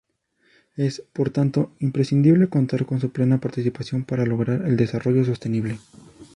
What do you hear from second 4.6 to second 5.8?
el desarrollo sostenible.